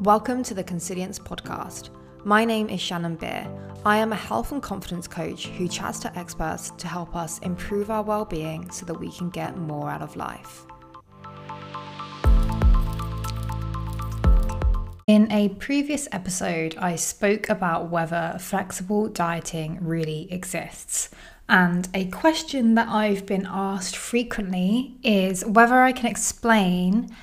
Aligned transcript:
Welcome 0.00 0.42
to 0.44 0.54
the 0.54 0.64
Consilience 0.64 1.20
podcast. 1.20 1.90
My 2.24 2.44
name 2.44 2.68
is 2.68 2.80
Shannon 2.80 3.14
Beer. 3.14 3.48
I 3.86 3.98
am 3.98 4.12
a 4.12 4.16
health 4.16 4.50
and 4.50 4.60
confidence 4.60 5.06
coach 5.06 5.46
who 5.46 5.68
chats 5.68 6.00
to 6.00 6.18
experts 6.18 6.70
to 6.78 6.88
help 6.88 7.14
us 7.14 7.38
improve 7.38 7.90
our 7.90 8.02
well-being 8.02 8.70
so 8.70 8.84
that 8.86 8.98
we 8.98 9.12
can 9.12 9.30
get 9.30 9.56
more 9.56 9.88
out 9.88 10.02
of 10.02 10.16
life. 10.16 10.66
In 15.06 15.30
a 15.30 15.50
previous 15.60 16.08
episode, 16.10 16.74
I 16.76 16.96
spoke 16.96 17.48
about 17.48 17.88
whether 17.88 18.36
flexible 18.40 19.08
dieting 19.08 19.78
really 19.80 20.30
exists. 20.32 21.10
And 21.48 21.88
a 21.94 22.06
question 22.06 22.74
that 22.74 22.88
I've 22.88 23.26
been 23.26 23.46
asked 23.48 23.96
frequently 23.96 24.96
is 25.04 25.44
whether 25.44 25.76
I 25.76 25.92
can 25.92 26.06
explain 26.06 27.14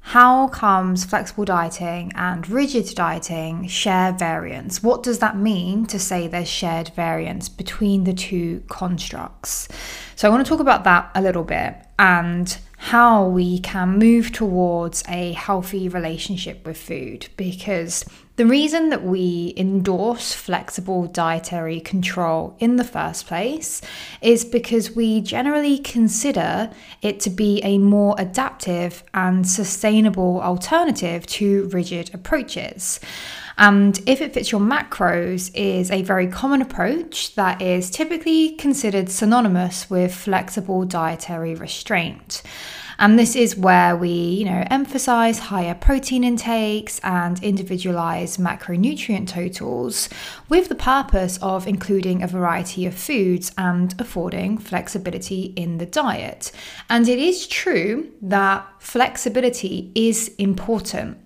how 0.00 0.48
comes 0.48 1.04
flexible 1.04 1.44
dieting 1.44 2.10
and 2.14 2.48
rigid 2.48 2.94
dieting 2.94 3.68
share 3.68 4.12
variance? 4.12 4.82
What 4.82 5.02
does 5.02 5.20
that 5.20 5.36
mean 5.36 5.86
to 5.86 5.98
say 5.98 6.26
there's 6.26 6.48
shared 6.48 6.90
variance 6.96 7.48
between 7.48 8.04
the 8.04 8.12
two 8.12 8.62
constructs? 8.68 9.68
So, 10.16 10.26
I 10.26 10.30
want 10.30 10.44
to 10.44 10.48
talk 10.48 10.60
about 10.60 10.84
that 10.84 11.10
a 11.14 11.22
little 11.22 11.44
bit 11.44 11.76
and 11.98 12.58
how 12.82 13.26
we 13.26 13.58
can 13.58 13.98
move 13.98 14.32
towards 14.32 15.04
a 15.06 15.32
healthy 15.32 15.86
relationship 15.86 16.66
with 16.66 16.78
food 16.78 17.28
because 17.36 18.06
the 18.36 18.46
reason 18.46 18.88
that 18.88 19.04
we 19.04 19.52
endorse 19.58 20.32
flexible 20.32 21.04
dietary 21.06 21.78
control 21.78 22.56
in 22.58 22.76
the 22.76 22.84
first 22.84 23.26
place 23.26 23.82
is 24.22 24.46
because 24.46 24.96
we 24.96 25.20
generally 25.20 25.76
consider 25.76 26.70
it 27.02 27.20
to 27.20 27.28
be 27.28 27.60
a 27.62 27.76
more 27.76 28.14
adaptive 28.16 29.04
and 29.12 29.46
sustainable 29.46 30.40
alternative 30.40 31.26
to 31.26 31.68
rigid 31.68 32.10
approaches. 32.14 32.98
And 33.58 34.00
if 34.06 34.20
it 34.20 34.34
fits 34.34 34.52
your 34.52 34.60
macros 34.60 35.50
is 35.54 35.90
a 35.90 36.02
very 36.02 36.26
common 36.26 36.62
approach 36.62 37.34
that 37.34 37.60
is 37.60 37.90
typically 37.90 38.52
considered 38.56 39.10
synonymous 39.10 39.90
with 39.90 40.14
flexible 40.14 40.84
dietary 40.84 41.54
restraint. 41.54 42.42
And 43.00 43.18
this 43.18 43.34
is 43.34 43.56
where 43.56 43.96
we, 43.96 44.10
you 44.10 44.44
know, 44.44 44.62
emphasize 44.70 45.38
higher 45.38 45.74
protein 45.74 46.22
intakes 46.22 47.00
and 47.02 47.42
individualize 47.42 48.36
macronutrient 48.36 49.26
totals 49.26 50.10
with 50.50 50.68
the 50.68 50.74
purpose 50.74 51.38
of 51.40 51.66
including 51.66 52.22
a 52.22 52.26
variety 52.26 52.84
of 52.84 52.94
foods 52.94 53.52
and 53.56 53.94
affording 53.98 54.58
flexibility 54.58 55.54
in 55.56 55.78
the 55.78 55.86
diet. 55.86 56.52
And 56.90 57.08
it 57.08 57.18
is 57.18 57.46
true 57.46 58.10
that 58.20 58.66
flexibility 58.80 59.90
is 59.94 60.34
important. 60.36 61.16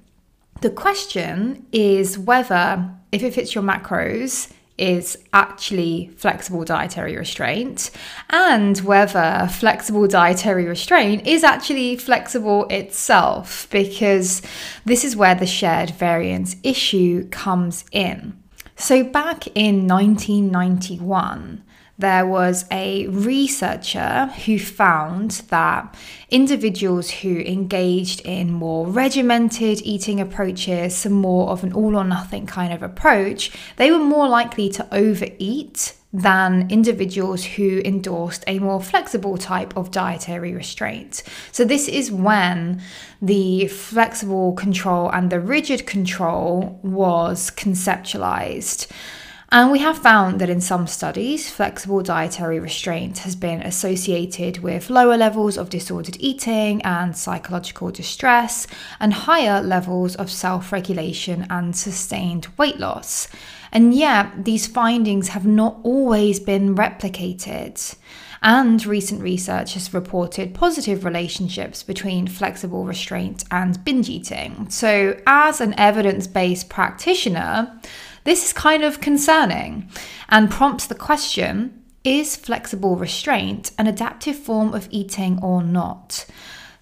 The 0.60 0.70
question 0.70 1.66
is 1.72 2.18
whether, 2.18 2.90
if 3.12 3.22
it 3.22 3.34
fits 3.34 3.54
your 3.54 3.64
macros, 3.64 4.50
is 4.76 5.16
actually 5.32 6.10
flexible 6.16 6.64
dietary 6.64 7.16
restraint 7.16 7.92
and 8.30 8.78
whether 8.78 9.48
flexible 9.52 10.08
dietary 10.08 10.64
restraint 10.64 11.24
is 11.26 11.44
actually 11.44 11.96
flexible 11.96 12.66
itself, 12.70 13.68
because 13.70 14.42
this 14.84 15.04
is 15.04 15.14
where 15.14 15.36
the 15.36 15.46
shared 15.46 15.90
variance 15.90 16.56
issue 16.64 17.28
comes 17.28 17.84
in. 17.92 18.36
So, 18.76 19.04
back 19.04 19.46
in 19.54 19.86
1991, 19.86 21.62
there 21.98 22.26
was 22.26 22.64
a 22.70 23.06
researcher 23.06 24.26
who 24.44 24.58
found 24.58 25.30
that 25.48 25.94
individuals 26.28 27.10
who 27.10 27.38
engaged 27.40 28.20
in 28.22 28.50
more 28.50 28.86
regimented 28.86 29.80
eating 29.82 30.20
approaches, 30.20 30.96
some 30.96 31.12
more 31.12 31.50
of 31.50 31.62
an 31.62 31.72
all 31.72 31.96
or 31.96 32.04
nothing 32.04 32.46
kind 32.46 32.72
of 32.72 32.82
approach, 32.82 33.52
they 33.76 33.90
were 33.90 33.98
more 33.98 34.28
likely 34.28 34.68
to 34.70 34.94
overeat 34.94 35.94
than 36.12 36.70
individuals 36.70 37.44
who 37.44 37.82
endorsed 37.84 38.44
a 38.46 38.60
more 38.60 38.80
flexible 38.80 39.36
type 39.36 39.76
of 39.76 39.90
dietary 39.90 40.54
restraint. 40.54 41.24
So, 41.50 41.64
this 41.64 41.88
is 41.88 42.10
when 42.10 42.80
the 43.20 43.66
flexible 43.66 44.52
control 44.52 45.10
and 45.10 45.28
the 45.30 45.40
rigid 45.40 45.86
control 45.86 46.78
was 46.84 47.50
conceptualized. 47.50 48.86
And 49.54 49.70
we 49.70 49.78
have 49.78 49.98
found 49.98 50.40
that 50.40 50.50
in 50.50 50.60
some 50.60 50.88
studies, 50.88 51.48
flexible 51.48 52.02
dietary 52.02 52.58
restraint 52.58 53.18
has 53.18 53.36
been 53.36 53.62
associated 53.62 54.58
with 54.58 54.90
lower 54.90 55.16
levels 55.16 55.56
of 55.56 55.70
disordered 55.70 56.16
eating 56.18 56.82
and 56.82 57.16
psychological 57.16 57.92
distress, 57.92 58.66
and 58.98 59.14
higher 59.14 59.62
levels 59.62 60.16
of 60.16 60.28
self 60.28 60.72
regulation 60.72 61.46
and 61.48 61.76
sustained 61.76 62.48
weight 62.58 62.80
loss. 62.80 63.28
And 63.70 63.94
yet, 63.94 64.44
these 64.44 64.66
findings 64.66 65.28
have 65.28 65.46
not 65.46 65.78
always 65.84 66.40
been 66.40 66.74
replicated. 66.74 67.94
And 68.42 68.84
recent 68.84 69.22
research 69.22 69.74
has 69.74 69.94
reported 69.94 70.52
positive 70.52 71.04
relationships 71.04 71.84
between 71.84 72.26
flexible 72.26 72.84
restraint 72.86 73.44
and 73.52 73.82
binge 73.84 74.08
eating. 74.08 74.68
So, 74.68 75.16
as 75.28 75.60
an 75.60 75.78
evidence 75.78 76.26
based 76.26 76.68
practitioner, 76.68 77.80
this 78.24 78.44
is 78.44 78.52
kind 78.52 78.82
of 78.82 79.00
concerning 79.00 79.88
and 80.28 80.50
prompts 80.50 80.86
the 80.86 80.94
question 80.94 81.82
is 82.02 82.36
flexible 82.36 82.96
restraint 82.96 83.70
an 83.78 83.86
adaptive 83.86 84.36
form 84.36 84.74
of 84.74 84.88
eating 84.90 85.38
or 85.42 85.62
not? 85.62 86.26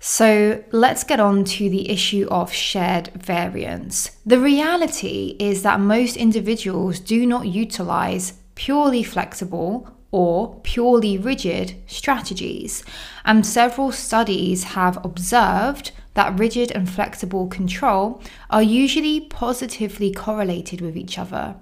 So 0.00 0.64
let's 0.72 1.04
get 1.04 1.20
on 1.20 1.44
to 1.44 1.70
the 1.70 1.88
issue 1.88 2.26
of 2.28 2.52
shared 2.52 3.12
variance. 3.14 4.16
The 4.26 4.40
reality 4.40 5.36
is 5.38 5.62
that 5.62 5.78
most 5.78 6.16
individuals 6.16 6.98
do 6.98 7.24
not 7.24 7.46
utilize 7.46 8.32
purely 8.56 9.04
flexible 9.04 9.88
or 10.10 10.60
purely 10.64 11.18
rigid 11.18 11.74
strategies, 11.86 12.84
and 13.24 13.46
several 13.46 13.92
studies 13.92 14.64
have 14.64 15.02
observed 15.04 15.92
that 16.14 16.38
rigid 16.38 16.70
and 16.72 16.88
flexible 16.88 17.46
control 17.46 18.20
are 18.50 18.62
usually 18.62 19.20
positively 19.20 20.12
correlated 20.12 20.80
with 20.80 20.96
each 20.96 21.18
other, 21.18 21.56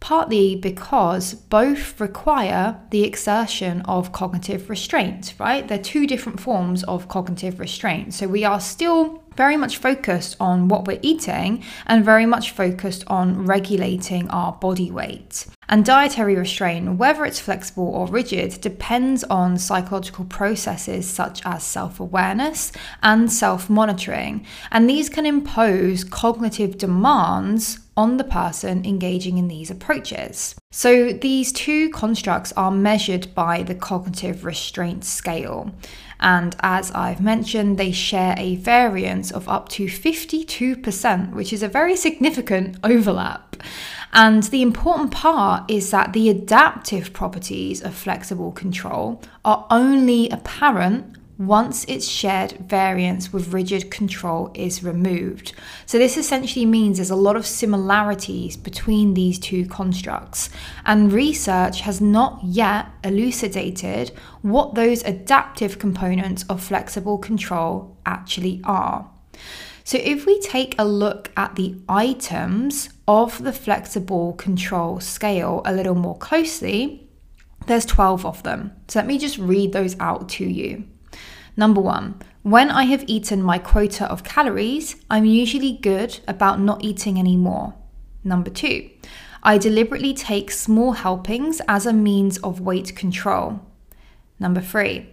partly 0.00 0.54
because 0.54 1.34
both 1.34 2.00
require 2.00 2.80
the 2.90 3.04
exertion 3.04 3.82
of 3.82 4.12
cognitive 4.12 4.70
restraint, 4.70 5.34
right? 5.38 5.66
They're 5.66 5.78
two 5.78 6.06
different 6.06 6.40
forms 6.40 6.84
of 6.84 7.08
cognitive 7.08 7.58
restraint. 7.58 8.14
So 8.14 8.26
we 8.26 8.44
are 8.44 8.60
still 8.60 9.22
very 9.38 9.56
much 9.56 9.76
focused 9.76 10.36
on 10.40 10.66
what 10.66 10.84
we're 10.84 10.98
eating 11.00 11.62
and 11.86 12.04
very 12.04 12.26
much 12.26 12.50
focused 12.50 13.04
on 13.06 13.46
regulating 13.46 14.28
our 14.30 14.52
body 14.52 14.90
weight. 14.90 15.46
And 15.68 15.84
dietary 15.84 16.34
restraint, 16.34 16.98
whether 16.98 17.24
it's 17.24 17.38
flexible 17.38 17.86
or 17.86 18.08
rigid, 18.08 18.60
depends 18.60 19.22
on 19.24 19.56
psychological 19.58 20.24
processes 20.24 21.08
such 21.08 21.40
as 21.44 21.62
self 21.62 22.00
awareness 22.00 22.72
and 23.02 23.30
self 23.30 23.70
monitoring. 23.70 24.44
And 24.72 24.90
these 24.90 25.08
can 25.08 25.24
impose 25.24 26.02
cognitive 26.02 26.76
demands 26.76 27.78
on 27.98 28.16
the 28.16 28.24
person 28.24 28.84
engaging 28.84 29.38
in 29.38 29.48
these 29.48 29.72
approaches. 29.72 30.54
So, 30.70 31.12
these 31.12 31.50
two 31.50 31.90
constructs 31.90 32.52
are 32.52 32.70
measured 32.70 33.34
by 33.34 33.64
the 33.64 33.74
cognitive 33.74 34.44
restraint 34.44 35.04
scale. 35.04 35.72
And 36.20 36.54
as 36.60 36.92
I've 36.92 37.20
mentioned, 37.20 37.76
they 37.76 37.90
share 37.90 38.36
a 38.38 38.54
variance 38.54 39.32
of 39.32 39.48
up 39.48 39.68
to 39.70 39.86
52%, 39.86 41.32
which 41.32 41.52
is 41.52 41.64
a 41.64 41.68
very 41.68 41.96
significant 41.96 42.76
overlap. 42.84 43.56
And 44.12 44.44
the 44.44 44.62
important 44.62 45.10
part 45.10 45.68
is 45.68 45.90
that 45.90 46.12
the 46.12 46.30
adaptive 46.30 47.12
properties 47.12 47.82
of 47.82 47.94
flexible 47.94 48.52
control 48.52 49.20
are 49.44 49.66
only 49.70 50.28
apparent 50.30 51.17
once 51.38 51.84
its 51.84 52.08
shared 52.08 52.50
variance 52.68 53.32
with 53.32 53.52
rigid 53.52 53.92
control 53.92 54.50
is 54.54 54.82
removed. 54.82 55.52
So, 55.86 55.96
this 55.96 56.16
essentially 56.16 56.66
means 56.66 56.98
there's 56.98 57.10
a 57.10 57.16
lot 57.16 57.36
of 57.36 57.46
similarities 57.46 58.56
between 58.56 59.14
these 59.14 59.38
two 59.38 59.64
constructs, 59.66 60.50
and 60.84 61.12
research 61.12 61.80
has 61.82 62.00
not 62.00 62.40
yet 62.42 62.88
elucidated 63.04 64.10
what 64.42 64.74
those 64.74 65.04
adaptive 65.04 65.78
components 65.78 66.44
of 66.48 66.62
flexible 66.62 67.18
control 67.18 67.96
actually 68.04 68.60
are. 68.64 69.08
So, 69.84 69.98
if 70.02 70.26
we 70.26 70.40
take 70.40 70.74
a 70.76 70.84
look 70.84 71.30
at 71.36 71.54
the 71.54 71.76
items 71.88 72.90
of 73.06 73.44
the 73.44 73.52
flexible 73.52 74.32
control 74.32 74.98
scale 74.98 75.62
a 75.64 75.72
little 75.72 75.94
more 75.94 76.18
closely, 76.18 77.08
there's 77.66 77.86
12 77.86 78.26
of 78.26 78.42
them. 78.42 78.72
So, 78.88 78.98
let 78.98 79.06
me 79.06 79.18
just 79.18 79.38
read 79.38 79.72
those 79.72 79.94
out 80.00 80.28
to 80.30 80.44
you. 80.44 80.84
Number 81.58 81.80
one, 81.80 82.14
when 82.42 82.70
I 82.70 82.84
have 82.84 83.02
eaten 83.08 83.42
my 83.42 83.58
quota 83.58 84.08
of 84.08 84.22
calories, 84.22 84.94
I'm 85.10 85.24
usually 85.24 85.72
good 85.72 86.20
about 86.28 86.60
not 86.60 86.84
eating 86.84 87.18
any 87.18 87.36
more. 87.36 87.74
Number 88.22 88.48
two, 88.48 88.88
I 89.42 89.58
deliberately 89.58 90.14
take 90.14 90.52
small 90.52 90.92
helpings 90.92 91.60
as 91.66 91.84
a 91.84 91.92
means 91.92 92.38
of 92.38 92.60
weight 92.60 92.94
control. 92.94 93.58
Number 94.38 94.60
three, 94.60 95.08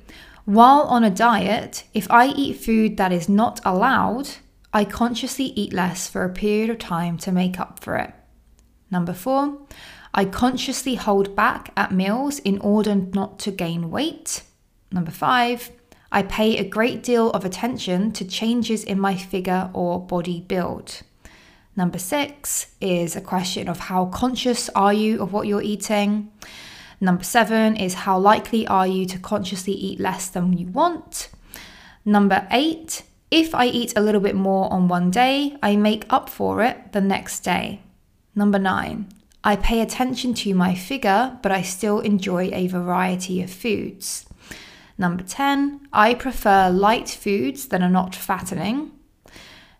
while 0.45 0.81
on 0.81 1.03
a 1.03 1.09
diet, 1.09 1.85
if 1.95 2.05
I 2.11 2.27
eat 2.27 2.57
food 2.57 2.97
that 2.97 3.11
is 3.11 3.27
not 3.27 3.59
allowed, 3.65 4.29
I 4.71 4.85
consciously 4.85 5.45
eat 5.45 5.73
less 5.73 6.07
for 6.07 6.23
a 6.23 6.29
period 6.29 6.69
of 6.69 6.77
time 6.77 7.17
to 7.19 7.31
make 7.31 7.59
up 7.59 7.83
for 7.83 7.95
it. 7.97 8.13
Number 8.91 9.13
four, 9.13 9.57
I 10.13 10.25
consciously 10.25 10.93
hold 10.93 11.35
back 11.35 11.71
at 11.75 11.91
meals 11.91 12.37
in 12.37 12.59
order 12.59 12.93
not 12.93 13.39
to 13.39 13.51
gain 13.51 13.89
weight. 13.89 14.43
Number 14.91 15.11
five, 15.11 15.71
I 16.11 16.23
pay 16.23 16.57
a 16.57 16.67
great 16.67 17.03
deal 17.03 17.31
of 17.31 17.45
attention 17.45 18.11
to 18.13 18.25
changes 18.25 18.83
in 18.83 18.99
my 18.99 19.15
figure 19.15 19.69
or 19.73 19.99
body 19.99 20.41
build. 20.41 21.01
Number 21.75 21.97
six 21.99 22.67
is 22.79 23.15
a 23.15 23.21
question 23.21 23.67
of 23.67 23.79
how 23.79 24.05
conscious 24.05 24.69
are 24.69 24.93
you 24.93 25.21
of 25.21 25.33
what 25.33 25.47
you're 25.47 25.61
eating. 25.61 26.31
Number 27.01 27.23
seven 27.23 27.75
is 27.75 27.93
how 28.05 28.17
likely 28.17 28.65
are 28.67 28.87
you 28.87 29.05
to 29.07 29.19
consciously 29.19 29.73
eat 29.73 29.99
less 29.99 30.29
than 30.29 30.53
you 30.53 30.67
want. 30.67 31.29
Number 32.05 32.47
eight, 32.51 33.03
if 33.29 33.53
I 33.53 33.65
eat 33.65 33.93
a 33.97 34.01
little 34.01 34.21
bit 34.21 34.35
more 34.35 34.71
on 34.71 34.87
one 34.87 35.11
day, 35.11 35.57
I 35.61 35.75
make 35.75 36.05
up 36.09 36.29
for 36.29 36.61
it 36.61 36.93
the 36.93 37.01
next 37.01 37.41
day. 37.41 37.81
Number 38.33 38.59
nine, 38.59 39.09
I 39.43 39.55
pay 39.55 39.81
attention 39.81 40.33
to 40.35 40.53
my 40.55 40.75
figure, 40.75 41.37
but 41.41 41.51
I 41.51 41.61
still 41.61 41.99
enjoy 41.99 42.51
a 42.53 42.67
variety 42.67 43.41
of 43.41 43.49
foods. 43.49 44.25
Number 44.97 45.23
10, 45.23 45.87
I 45.91 46.13
prefer 46.13 46.69
light 46.69 47.09
foods 47.09 47.67
that 47.67 47.81
are 47.81 47.89
not 47.89 48.15
fattening. 48.15 48.91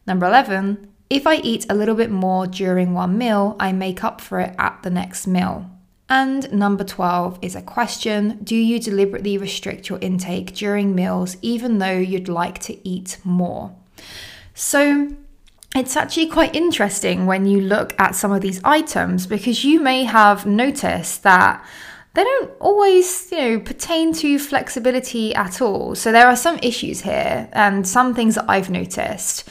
Number 0.05 0.25
11, 0.25 0.91
if 1.09 1.25
I 1.25 1.35
eat 1.37 1.65
a 1.69 1.75
little 1.75 1.95
bit 1.95 2.11
more 2.11 2.47
during 2.47 2.93
one 2.93 3.17
meal, 3.17 3.55
I 3.59 3.71
make 3.71 4.03
up 4.03 4.19
for 4.19 4.39
it 4.39 4.55
at 4.57 4.83
the 4.83 4.89
next 4.89 5.27
meal. 5.27 5.69
And 6.09 6.51
number 6.53 6.83
12 6.83 7.39
is 7.41 7.55
a 7.55 7.61
question 7.61 8.39
Do 8.43 8.55
you 8.55 8.79
deliberately 8.79 9.37
restrict 9.37 9.89
your 9.89 9.99
intake 9.99 10.53
during 10.53 10.93
meals 10.93 11.37
even 11.41 11.79
though 11.79 11.97
you'd 11.97 12.27
like 12.27 12.59
to 12.59 12.87
eat 12.87 13.17
more? 13.23 13.75
So, 14.53 15.15
it's 15.75 15.97
actually 15.97 16.27
quite 16.27 16.55
interesting 16.55 17.25
when 17.25 17.45
you 17.45 17.59
look 17.59 17.99
at 17.99 18.15
some 18.15 18.31
of 18.31 18.41
these 18.41 18.61
items 18.63 19.27
because 19.27 19.65
you 19.65 19.81
may 19.81 20.05
have 20.05 20.45
noticed 20.45 21.23
that 21.23 21.65
they 22.15 22.23
don't 22.23 22.51
always, 22.59 23.29
you 23.31 23.37
know, 23.37 23.59
pertain 23.59 24.13
to 24.13 24.39
flexibility 24.39 25.35
at 25.35 25.61
all. 25.61 25.95
So 25.95 26.11
there 26.11 26.27
are 26.27 26.35
some 26.35 26.57
issues 26.63 27.01
here 27.01 27.49
and 27.51 27.87
some 27.87 28.15
things 28.15 28.35
that 28.35 28.45
I've 28.47 28.69
noticed. 28.69 29.47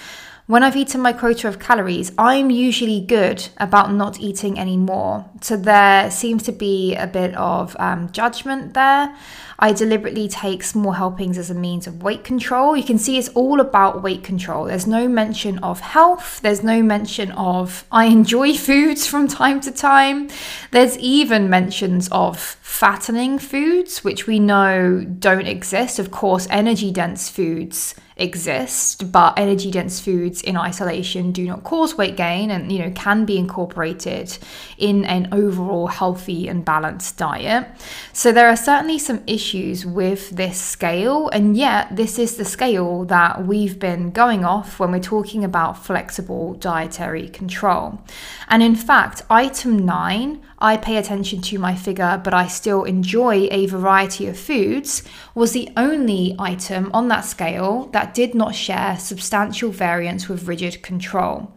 When 0.46 0.62
I've 0.62 0.76
eaten 0.76 1.00
my 1.00 1.14
quota 1.14 1.48
of 1.48 1.58
calories, 1.58 2.12
I'm 2.18 2.50
usually 2.50 3.00
good 3.00 3.48
about 3.58 3.92
not 3.94 4.20
eating 4.20 4.58
any 4.58 4.76
more. 4.76 5.24
So 5.40 5.56
there 5.56 6.10
seems 6.10 6.42
to 6.44 6.52
be 6.52 6.94
a 6.96 7.06
bit 7.06 7.34
of 7.34 7.74
um, 7.78 8.10
judgment 8.12 8.74
there. 8.74 9.14
I 9.58 9.72
deliberately 9.72 10.28
take 10.28 10.62
small 10.62 10.92
helpings 10.92 11.38
as 11.38 11.50
a 11.50 11.54
means 11.54 11.86
of 11.86 12.02
weight 12.02 12.24
control. 12.24 12.76
You 12.76 12.84
can 12.84 12.98
see 12.98 13.18
it's 13.18 13.28
all 13.30 13.60
about 13.60 14.02
weight 14.02 14.24
control. 14.24 14.64
There's 14.64 14.86
no 14.86 15.08
mention 15.08 15.58
of 15.58 15.80
health, 15.80 16.40
there's 16.40 16.62
no 16.62 16.82
mention 16.82 17.30
of 17.32 17.84
I 17.92 18.06
enjoy 18.06 18.54
foods 18.68 19.06
from 19.06 19.28
time 19.28 19.60
to 19.60 19.70
time. 19.70 20.28
There's 20.70 20.98
even 20.98 21.48
mentions 21.48 22.08
of 22.10 22.38
fattening 22.38 23.38
foods, 23.38 24.02
which 24.02 24.26
we 24.26 24.38
know 24.38 25.04
don't 25.04 25.46
exist. 25.46 25.98
Of 25.98 26.10
course, 26.10 26.46
energy 26.50 26.90
dense 26.90 27.28
foods 27.28 27.94
exist, 28.16 29.10
but 29.10 29.36
energy 29.36 29.70
dense 29.70 30.00
foods 30.00 30.40
in 30.40 30.56
isolation 30.56 31.32
do 31.32 31.44
not 31.46 31.64
cause 31.64 31.96
weight 31.96 32.16
gain 32.16 32.50
and 32.50 32.70
you 32.70 32.78
know 32.78 32.90
can 32.92 33.24
be 33.24 33.36
incorporated 33.36 34.38
in 34.78 35.04
an 35.04 35.28
overall 35.32 35.88
healthy 35.88 36.48
and 36.48 36.64
balanced 36.64 37.16
diet. 37.16 37.66
So 38.12 38.30
there 38.30 38.48
are 38.48 38.56
certainly 38.56 38.98
some 38.98 39.22
issues 39.26 39.43
with 39.84 40.30
this 40.30 40.60
scale 40.60 41.28
and 41.28 41.56
yet 41.56 41.94
this 41.94 42.18
is 42.18 42.36
the 42.36 42.44
scale 42.44 43.04
that 43.04 43.46
we've 43.46 43.78
been 43.78 44.10
going 44.10 44.44
off 44.44 44.78
when 44.78 44.90
we're 44.90 45.00
talking 45.00 45.44
about 45.44 45.84
flexible 45.84 46.54
dietary 46.54 47.28
control. 47.28 48.00
And 48.48 48.62
in 48.62 48.74
fact, 48.74 49.22
item 49.28 49.84
9 49.84 50.40
I 50.58 50.78
pay 50.78 50.96
attention 50.96 51.42
to 51.42 51.58
my 51.58 51.74
figure, 51.74 52.18
but 52.24 52.32
I 52.32 52.46
still 52.46 52.84
enjoy 52.84 53.48
a 53.50 53.66
variety 53.66 54.26
of 54.28 54.38
foods, 54.38 55.02
was 55.34 55.52
the 55.52 55.68
only 55.76 56.34
item 56.38 56.90
on 56.94 57.08
that 57.08 57.26
scale 57.26 57.90
that 57.92 58.14
did 58.14 58.34
not 58.34 58.54
share 58.54 58.96
substantial 58.98 59.70
variance 59.70 60.26
with 60.26 60.48
rigid 60.48 60.82
control 60.82 61.52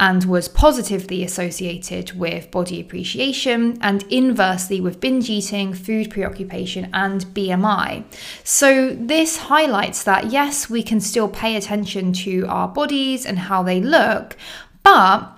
and 0.00 0.24
was 0.24 0.48
positively 0.48 1.24
associated 1.24 2.18
with 2.18 2.50
body 2.50 2.80
appreciation 2.80 3.78
and 3.80 4.02
inversely 4.04 4.80
with 4.80 5.00
binge 5.00 5.28
eating, 5.30 5.72
food 5.72 6.10
preoccupation, 6.10 6.88
and 6.92 7.24
BMI. 7.26 8.04
So, 8.44 8.90
this 8.90 9.36
highlights 9.36 10.04
that 10.04 10.30
yes, 10.30 10.68
we 10.68 10.82
can 10.82 11.00
still 11.00 11.28
pay 11.28 11.56
attention 11.56 12.12
to 12.24 12.46
our 12.48 12.68
bodies 12.68 13.26
and 13.26 13.38
how 13.38 13.62
they 13.62 13.80
look, 13.80 14.36
but 14.82 15.37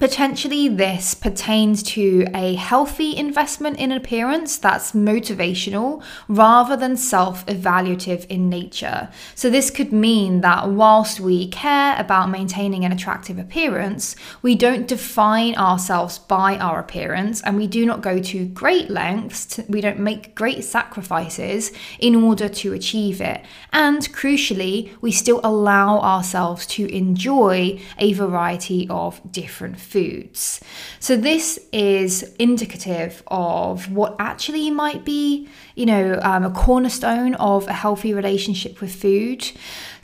Potentially, 0.00 0.66
this 0.66 1.14
pertains 1.14 1.80
to 1.84 2.26
a 2.34 2.56
healthy 2.56 3.16
investment 3.16 3.78
in 3.78 3.92
appearance 3.92 4.58
that's 4.58 4.90
motivational 4.90 6.02
rather 6.26 6.76
than 6.76 6.96
self 6.96 7.46
evaluative 7.46 8.26
in 8.26 8.48
nature. 8.48 9.08
So, 9.36 9.48
this 9.48 9.70
could 9.70 9.92
mean 9.92 10.40
that 10.40 10.68
whilst 10.68 11.20
we 11.20 11.46
care 11.46 11.94
about 11.96 12.28
maintaining 12.28 12.84
an 12.84 12.90
attractive 12.90 13.38
appearance, 13.38 14.16
we 14.42 14.56
don't 14.56 14.88
define 14.88 15.54
ourselves 15.54 16.18
by 16.18 16.58
our 16.58 16.80
appearance 16.80 17.40
and 17.42 17.56
we 17.56 17.68
do 17.68 17.86
not 17.86 18.00
go 18.02 18.18
to 18.18 18.46
great 18.46 18.90
lengths, 18.90 19.46
to, 19.46 19.64
we 19.68 19.80
don't 19.80 20.00
make 20.00 20.34
great 20.34 20.64
sacrifices 20.64 21.70
in 22.00 22.16
order 22.16 22.48
to 22.48 22.72
achieve 22.72 23.20
it. 23.20 23.44
And 23.72 24.00
crucially, 24.12 24.90
we 25.00 25.12
still 25.12 25.40
allow 25.44 26.00
ourselves 26.00 26.66
to 26.66 26.92
enjoy 26.92 27.80
a 27.96 28.12
variety 28.12 28.88
of 28.90 29.20
different 29.30 29.83
foods. 29.84 30.60
So, 30.98 31.16
this 31.16 31.58
is 31.72 32.34
indicative 32.38 33.22
of 33.26 33.90
what 33.92 34.16
actually 34.18 34.70
might 34.70 35.04
be, 35.04 35.48
you 35.74 35.86
know, 35.86 36.18
um, 36.22 36.44
a 36.44 36.50
cornerstone 36.50 37.34
of 37.34 37.68
a 37.68 37.72
healthy 37.72 38.14
relationship 38.14 38.80
with 38.80 38.94
food. 38.94 39.50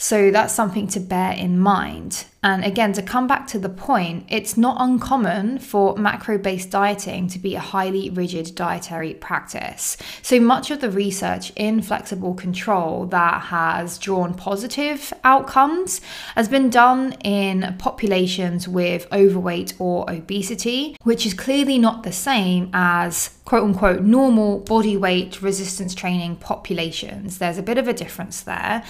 So, 0.03 0.31
that's 0.31 0.55
something 0.55 0.89
to 0.89 1.01
bear 1.01 1.33
in 1.33 1.59
mind. 1.59 2.25
And 2.43 2.65
again, 2.65 2.95
to 2.95 3.03
come 3.03 3.27
back 3.27 3.47
to 3.49 3.59
the 3.59 3.69
point, 3.69 4.25
it's 4.31 4.57
not 4.57 4.79
uncommon 4.81 5.59
for 5.59 5.97
macro 5.97 6.39
based 6.39 6.71
dieting 6.71 7.29
to 7.29 7.39
be 7.39 7.55
a 7.55 7.61
highly 7.61 8.09
rigid 8.09 8.55
dietary 8.55 9.13
practice. 9.13 9.99
So 10.23 10.41
much 10.41 10.71
of 10.71 10.81
the 10.81 10.91
research 10.91 11.53
in 11.55 11.83
flexible 11.83 12.33
control 12.33 13.05
that 13.07 13.43
has 13.43 13.99
drawn 13.99 14.33
positive 14.33 15.13
outcomes 15.23 16.01
has 16.35 16.49
been 16.49 16.71
done 16.71 17.13
in 17.23 17.77
populations 17.79 18.67
with 18.67 19.07
overweight 19.13 19.75
or 19.79 20.11
obesity, 20.11 20.97
which 21.03 21.27
is 21.27 21.35
clearly 21.35 21.77
not 21.77 22.05
the 22.05 22.13
same 22.13 22.71
as 22.73 23.37
quote 23.45 23.65
unquote 23.65 24.01
normal 24.01 24.61
body 24.61 24.97
weight 24.97 25.43
resistance 25.43 25.95
training 25.95 26.37
populations. 26.37 27.37
There's 27.37 27.59
a 27.59 27.63
bit 27.63 27.77
of 27.77 27.87
a 27.87 27.93
difference 27.93 28.41
there, 28.41 28.83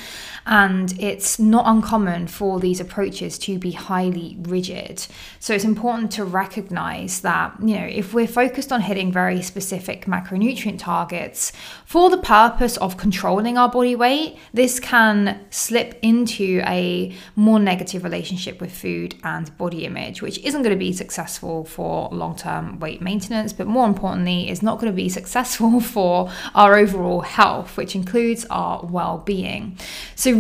and 0.47 1.00
it's 1.01 1.39
not 1.39 1.65
uncommon 1.67 2.27
for 2.27 2.61
these 2.61 2.79
approaches 2.79 3.39
to 3.39 3.59
be 3.59 3.71
highly 3.71 4.37
rigid. 4.43 5.07
So 5.39 5.55
it's 5.55 5.65
important 5.65 6.13
to 6.13 6.25
recognize 6.25 7.23
that, 7.23 7.57
you 7.61 7.75
know, 7.75 7.87
if 7.87 8.13
we're 8.13 8.27
focused 8.27 8.71
on 8.71 8.83
hitting 8.83 9.11
very 9.11 9.41
specific 9.41 10.05
macronutrient 10.05 10.79
targets 10.79 11.53
for 11.87 12.11
the 12.11 12.19
purpose 12.19 12.77
of 12.77 12.99
controlling 12.99 13.57
our 13.57 13.71
body 13.71 13.97
weight, 13.97 14.37
this 14.53 14.79
can 14.79 15.41
slip 15.49 15.99
into 16.03 16.61
a 16.67 17.17
more 17.35 17.59
negative 17.59 18.05
relationship 18.05 18.61
with 18.61 18.71
food 18.71 19.15
and 19.25 19.57
body 19.57 19.87
image, 19.87 20.21
which 20.21 20.39
isn't 20.41 20.63
going 20.63 20.75
to 20.75 20.79
be 20.79 20.93
successful 20.93 21.65
for 21.65 22.11
long 22.13 22.37
term 22.37 22.79
weight 22.79 23.01
maintenance, 23.01 23.55
but 23.55 23.67
more 23.67 23.87
importantly, 23.87 24.51
is 24.51 24.63
not 24.63 24.79
going 24.79 24.93
to 24.93 24.97
be 24.97 25.09
successful 25.09 25.81
for 25.95 26.31
our 26.55 26.77
overall 26.77 27.23
health, 27.23 27.79
which 27.79 27.95
includes 27.95 28.45
our 28.51 28.85
well 28.85 29.23
being. 29.25 29.79
So, 30.15 30.35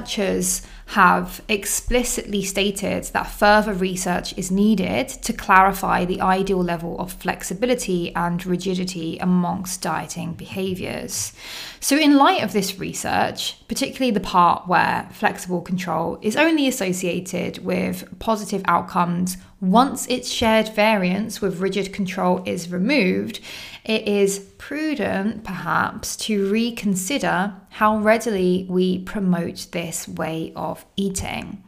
researchers 0.00 0.62
have 0.86 1.40
explicitly 1.48 2.42
stated 2.42 3.04
that 3.12 3.22
further 3.22 3.72
research 3.72 4.36
is 4.36 4.50
needed 4.50 5.08
to 5.08 5.32
clarify 5.32 6.04
the 6.04 6.20
ideal 6.20 6.62
level 6.62 6.98
of 6.98 7.12
flexibility 7.12 8.12
and 8.16 8.44
rigidity 8.44 9.16
amongst 9.18 9.80
dieting 9.82 10.32
behaviours. 10.32 11.32
So, 11.78 11.96
in 11.96 12.16
light 12.16 12.42
of 12.42 12.52
this 12.52 12.78
research, 12.78 13.56
particularly 13.68 14.10
the 14.10 14.20
part 14.20 14.66
where 14.66 15.08
flexible 15.12 15.60
control 15.60 16.18
is 16.22 16.36
only 16.36 16.66
associated 16.66 17.64
with 17.64 18.18
positive 18.18 18.62
outcomes 18.64 19.36
once 19.60 20.06
its 20.06 20.30
shared 20.30 20.68
variance 20.74 21.40
with 21.40 21.60
rigid 21.60 21.92
control 21.92 22.42
is 22.46 22.72
removed, 22.72 23.40
it 23.84 24.08
is 24.08 24.38
prudent 24.58 25.44
perhaps 25.44 26.16
to 26.16 26.50
reconsider 26.50 27.54
how 27.70 27.98
readily 27.98 28.66
we 28.70 28.98
promote 29.00 29.66
this 29.72 30.08
way 30.08 30.52
of 30.56 30.84
eating. 30.96 31.62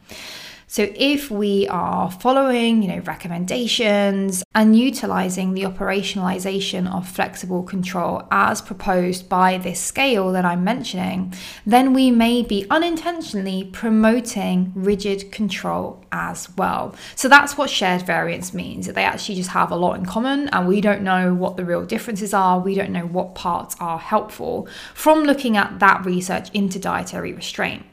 So 0.73 0.91
if 0.95 1.29
we 1.29 1.67
are 1.67 2.09
following, 2.09 2.81
you 2.81 2.87
know, 2.87 3.01
recommendations 3.01 4.43
and 4.55 4.75
utilizing 4.75 5.53
the 5.53 5.65
operationalization 5.65 6.91
of 6.91 7.07
flexible 7.07 7.61
control 7.61 8.27
as 8.31 8.59
proposed 8.59 9.29
by 9.29 9.59
this 9.59 9.79
scale 9.79 10.31
that 10.31 10.45
I'm 10.45 10.63
mentioning, 10.63 11.35
then 11.63 11.93
we 11.93 12.09
may 12.09 12.41
be 12.41 12.65
unintentionally 12.71 13.69
promoting 13.71 14.71
rigid 14.73 15.31
control 15.31 16.03
as 16.11 16.49
well. 16.57 16.95
So 17.15 17.29
that's 17.29 17.55
what 17.55 17.69
shared 17.69 18.01
variance 18.01 18.51
means. 18.51 18.87
That 18.87 18.95
they 18.95 19.03
actually 19.03 19.35
just 19.35 19.51
have 19.51 19.69
a 19.69 19.75
lot 19.75 19.99
in 19.99 20.07
common 20.07 20.49
and 20.49 20.67
we 20.67 20.81
don't 20.81 21.03
know 21.03 21.35
what 21.35 21.55
the 21.55 21.65
real 21.65 21.85
differences 21.85 22.33
are. 22.33 22.59
We 22.59 22.73
don't 22.73 22.91
know 22.91 23.05
what 23.05 23.35
parts 23.35 23.75
are 23.79 23.99
helpful 23.99 24.67
from 24.95 25.23
looking 25.23 25.55
at 25.55 25.77
that 25.81 26.03
research 26.03 26.49
into 26.51 26.79
dietary 26.79 27.31
restraint. 27.31 27.85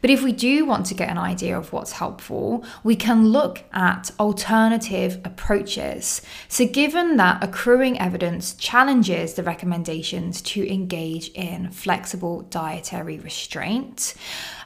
But 0.00 0.10
if 0.10 0.22
we 0.22 0.32
do 0.32 0.64
want 0.64 0.86
to 0.86 0.94
get 0.94 1.08
an 1.08 1.18
idea 1.18 1.58
of 1.58 1.72
what's 1.72 1.92
helpful, 1.92 2.64
we 2.84 2.96
can 2.96 3.28
look 3.28 3.64
at 3.72 4.10
alternative 4.18 5.20
approaches. 5.24 6.22
So, 6.48 6.66
given 6.66 7.16
that 7.16 7.42
accruing 7.42 8.00
evidence 8.00 8.54
challenges 8.54 9.34
the 9.34 9.42
recommendations 9.42 10.40
to 10.42 10.70
engage 10.70 11.28
in 11.30 11.70
flexible 11.70 12.42
dietary 12.42 13.18
restraint, 13.18 14.14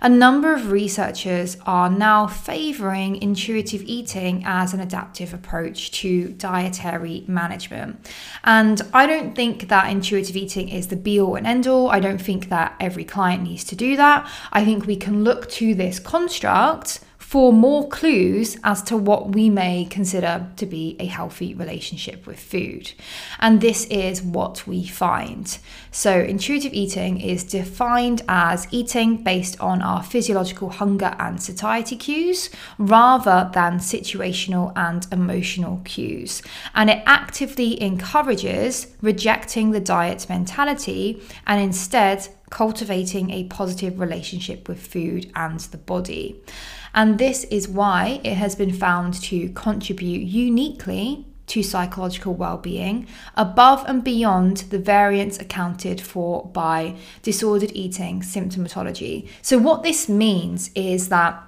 a 0.00 0.08
number 0.08 0.52
of 0.52 0.72
researchers 0.72 1.56
are 1.64 1.88
now 1.88 2.26
favoring 2.26 3.22
intuitive 3.22 3.82
eating 3.82 4.42
as 4.44 4.74
an 4.74 4.80
adaptive 4.80 5.32
approach 5.32 5.92
to 5.92 6.32
dietary 6.32 7.24
management. 7.28 8.10
And 8.42 8.82
I 8.92 9.06
don't 9.06 9.34
think 9.34 9.68
that 9.68 9.90
intuitive 9.90 10.36
eating 10.36 10.68
is 10.68 10.88
the 10.88 10.96
be 10.96 11.20
all 11.20 11.36
and 11.36 11.46
end 11.46 11.66
all. 11.66 11.88
I 11.90 12.00
don't 12.00 12.20
think 12.20 12.48
that 12.48 12.74
every 12.80 13.04
client 13.04 13.42
needs 13.42 13.64
to 13.64 13.76
do 13.76 13.96
that. 13.96 14.28
I 14.52 14.64
think 14.64 14.86
we 14.86 14.91
can 14.96 15.24
look 15.24 15.48
to 15.50 15.74
this 15.74 15.98
construct 15.98 17.00
for 17.32 17.50
more 17.50 17.88
clues 17.88 18.58
as 18.62 18.82
to 18.82 18.94
what 18.94 19.34
we 19.34 19.48
may 19.48 19.86
consider 19.86 20.46
to 20.54 20.66
be 20.66 20.94
a 21.00 21.06
healthy 21.06 21.54
relationship 21.54 22.26
with 22.26 22.38
food. 22.38 22.92
And 23.40 23.62
this 23.62 23.86
is 23.86 24.22
what 24.22 24.66
we 24.66 24.86
find. 24.86 25.56
So, 25.90 26.20
intuitive 26.20 26.74
eating 26.74 27.22
is 27.22 27.42
defined 27.42 28.20
as 28.28 28.68
eating 28.70 29.24
based 29.24 29.58
on 29.60 29.80
our 29.80 30.02
physiological 30.02 30.68
hunger 30.68 31.16
and 31.18 31.42
satiety 31.42 31.96
cues 31.96 32.50
rather 32.76 33.50
than 33.54 33.78
situational 33.78 34.70
and 34.76 35.06
emotional 35.10 35.80
cues. 35.86 36.42
And 36.74 36.90
it 36.90 37.02
actively 37.06 37.82
encourages 37.82 38.88
rejecting 39.00 39.70
the 39.70 39.80
diet 39.80 40.26
mentality 40.28 41.22
and 41.46 41.62
instead 41.62 42.28
cultivating 42.52 43.30
a 43.30 43.44
positive 43.44 43.98
relationship 43.98 44.68
with 44.68 44.86
food 44.86 45.32
and 45.34 45.58
the 45.58 45.78
body. 45.78 46.38
And 46.94 47.18
this 47.18 47.44
is 47.44 47.66
why 47.66 48.20
it 48.22 48.34
has 48.34 48.54
been 48.54 48.74
found 48.74 49.14
to 49.22 49.48
contribute 49.54 50.20
uniquely 50.20 51.26
to 51.46 51.62
psychological 51.62 52.34
well-being 52.34 53.06
above 53.36 53.84
and 53.88 54.04
beyond 54.04 54.58
the 54.68 54.78
variance 54.78 55.40
accounted 55.40 56.00
for 56.00 56.46
by 56.52 56.94
disordered 57.22 57.72
eating 57.74 58.20
symptomatology. 58.20 59.28
So 59.40 59.56
what 59.58 59.82
this 59.82 60.08
means 60.08 60.70
is 60.74 61.08
that 61.08 61.42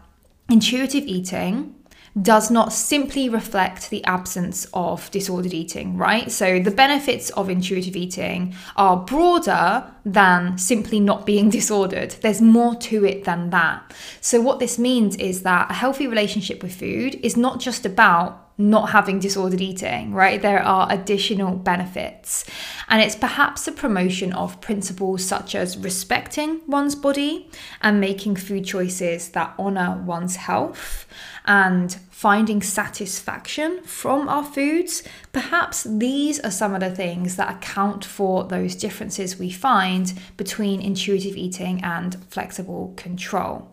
intuitive 0.48 1.04
eating 1.04 1.74
does 2.20 2.50
not 2.50 2.72
simply 2.72 3.28
reflect 3.28 3.90
the 3.90 4.04
absence 4.04 4.66
of 4.72 5.10
disordered 5.10 5.52
eating, 5.52 5.96
right? 5.96 6.30
So 6.30 6.60
the 6.60 6.70
benefits 6.70 7.30
of 7.30 7.50
intuitive 7.50 7.96
eating 7.96 8.54
are 8.76 8.96
broader 8.96 9.84
than 10.04 10.56
simply 10.58 11.00
not 11.00 11.26
being 11.26 11.50
disordered. 11.60 12.12
There's 12.20 12.40
more 12.40 12.76
to 12.76 13.04
it 13.04 13.24
than 13.24 13.50
that. 13.50 13.92
So 14.20 14.40
what 14.40 14.60
this 14.60 14.78
means 14.78 15.16
is 15.16 15.42
that 15.42 15.70
a 15.70 15.74
healthy 15.74 16.06
relationship 16.06 16.62
with 16.62 16.74
food 16.74 17.16
is 17.22 17.36
not 17.36 17.58
just 17.58 17.84
about 17.84 18.43
not 18.56 18.90
having 18.90 19.18
disordered 19.18 19.60
eating, 19.60 20.12
right? 20.12 20.40
There 20.40 20.62
are 20.62 20.86
additional 20.90 21.56
benefits. 21.56 22.44
And 22.88 23.02
it's 23.02 23.16
perhaps 23.16 23.66
a 23.66 23.72
promotion 23.72 24.32
of 24.32 24.60
principles 24.60 25.24
such 25.24 25.54
as 25.54 25.76
respecting 25.76 26.60
one's 26.66 26.94
body 26.94 27.48
and 27.82 28.00
making 28.00 28.36
food 28.36 28.64
choices 28.64 29.30
that 29.30 29.54
honor 29.58 30.00
one's 30.04 30.36
health 30.36 31.06
and 31.44 31.96
finding 32.10 32.62
satisfaction 32.62 33.82
from 33.82 34.28
our 34.28 34.44
foods. 34.44 35.02
Perhaps 35.32 35.84
these 35.84 36.38
are 36.40 36.50
some 36.50 36.74
of 36.74 36.80
the 36.80 36.90
things 36.90 37.36
that 37.36 37.56
account 37.56 38.04
for 38.04 38.44
those 38.44 38.76
differences 38.76 39.38
we 39.38 39.50
find 39.50 40.14
between 40.36 40.80
intuitive 40.80 41.36
eating 41.36 41.82
and 41.82 42.24
flexible 42.30 42.94
control. 42.96 43.68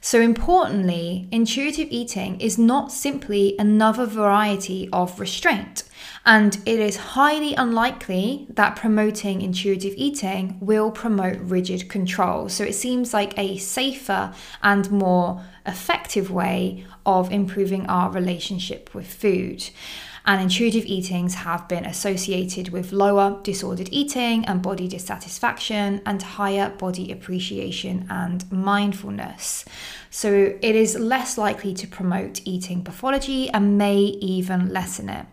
So, 0.00 0.20
importantly, 0.20 1.28
intuitive 1.32 1.88
eating 1.90 2.40
is 2.40 2.56
not 2.56 2.92
simply 2.92 3.56
another 3.58 4.06
variety 4.06 4.88
of 4.92 5.18
restraint, 5.18 5.82
and 6.24 6.56
it 6.64 6.78
is 6.78 6.96
highly 6.96 7.54
unlikely 7.54 8.46
that 8.50 8.76
promoting 8.76 9.42
intuitive 9.42 9.94
eating 9.96 10.56
will 10.60 10.92
promote 10.92 11.38
rigid 11.40 11.88
control. 11.88 12.48
So, 12.48 12.62
it 12.64 12.74
seems 12.74 13.12
like 13.12 13.36
a 13.36 13.58
safer 13.58 14.32
and 14.62 14.90
more 14.90 15.42
effective 15.66 16.30
way 16.30 16.84
of 17.04 17.32
improving 17.32 17.86
our 17.86 18.10
relationship 18.10 18.94
with 18.94 19.12
food 19.12 19.68
and 20.28 20.42
intuitive 20.42 20.84
eatings 20.84 21.32
have 21.32 21.66
been 21.68 21.86
associated 21.86 22.68
with 22.68 22.92
lower 22.92 23.40
disordered 23.42 23.88
eating 23.90 24.44
and 24.44 24.60
body 24.60 24.86
dissatisfaction 24.86 26.02
and 26.04 26.20
higher 26.20 26.68
body 26.68 27.10
appreciation 27.10 28.06
and 28.10 28.52
mindfulness. 28.52 29.64
So 30.10 30.54
it 30.60 30.76
is 30.76 30.98
less 30.98 31.38
likely 31.38 31.72
to 31.72 31.86
promote 31.86 32.42
eating 32.44 32.84
pathology 32.84 33.48
and 33.48 33.78
may 33.78 33.96
even 33.96 34.68
lessen 34.68 35.08
it. 35.08 35.24